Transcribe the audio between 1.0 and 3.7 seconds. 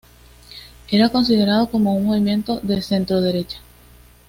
considerado como un movimiento de centroderecha.